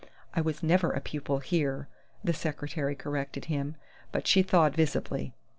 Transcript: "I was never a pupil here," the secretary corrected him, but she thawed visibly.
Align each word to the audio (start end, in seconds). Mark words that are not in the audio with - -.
"I 0.33 0.41
was 0.41 0.63
never 0.63 0.91
a 0.91 0.99
pupil 0.99 1.37
here," 1.41 1.87
the 2.23 2.33
secretary 2.33 2.95
corrected 2.95 3.45
him, 3.45 3.75
but 4.11 4.25
she 4.25 4.41
thawed 4.41 4.73
visibly. 4.73 5.35